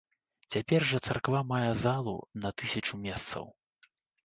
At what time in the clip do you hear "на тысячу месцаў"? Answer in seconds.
2.47-3.45